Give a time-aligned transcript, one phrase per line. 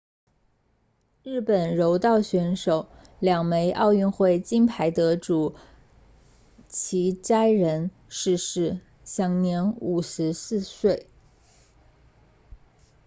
[1.21, 5.53] 日本柔道选手两枚奥运会金牌得主
[6.67, 11.07] 齐藤仁 hitoshi saito 逝世享年54岁